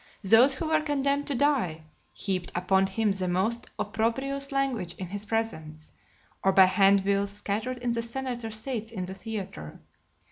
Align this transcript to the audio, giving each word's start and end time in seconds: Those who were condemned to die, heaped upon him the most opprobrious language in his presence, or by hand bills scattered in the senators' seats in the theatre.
Those 0.23 0.55
who 0.55 0.69
were 0.69 0.81
condemned 0.81 1.27
to 1.27 1.35
die, 1.35 1.83
heaped 2.11 2.51
upon 2.55 2.87
him 2.87 3.11
the 3.11 3.27
most 3.27 3.67
opprobrious 3.77 4.51
language 4.51 4.95
in 4.95 5.05
his 5.09 5.25
presence, 5.27 5.91
or 6.43 6.51
by 6.51 6.65
hand 6.65 7.03
bills 7.03 7.29
scattered 7.29 7.77
in 7.77 7.91
the 7.91 8.01
senators' 8.01 8.57
seats 8.59 8.89
in 8.89 9.05
the 9.05 9.13
theatre. 9.13 9.79